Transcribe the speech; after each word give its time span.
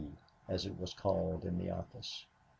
as 0.47 0.65
it 0.65 0.75
was 0.79 0.95
called 0.95 1.45
in 1.45 1.59
the 1.59 1.69
office. 1.69 2.25